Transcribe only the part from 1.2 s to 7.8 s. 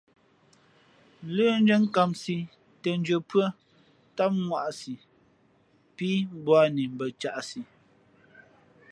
Lə́ndʉ́ά nkāmsī těndʉ̄ᾱ pʉ́ά tám ŋwāꞌsī pí mbūαni mbα caʼsi.